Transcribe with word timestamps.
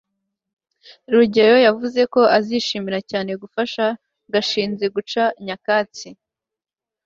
rugeyo 1.13 1.57
yavuze 1.67 2.01
ko 2.13 2.21
azishimira 2.37 2.99
cyane 3.11 3.31
gufasha 3.41 3.85
gashinzi 4.33 4.85
guca 4.95 5.23
nyakatsi 5.45 6.07